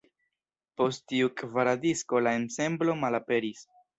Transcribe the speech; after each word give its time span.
Post 0.79 1.03
tiu 1.11 1.29
kvara 1.41 1.75
disko 1.85 2.23
la 2.29 2.35
ensemblo 2.39 2.99
malaperis. 3.05 3.63